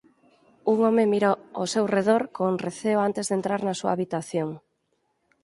Un 0.71 0.79
home 0.87 1.03
mira 1.11 1.29
ó 1.63 1.65
seu 1.73 1.85
redor 1.95 2.21
con 2.37 2.51
receo 2.65 2.99
antes 3.07 3.25
de 3.27 3.35
entrar 3.39 3.59
na 3.63 3.77
súa 3.79 3.91
habitación. 3.95 4.49